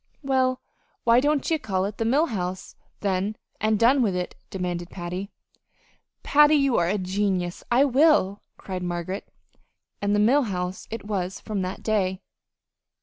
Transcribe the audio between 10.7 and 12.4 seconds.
it was from that day.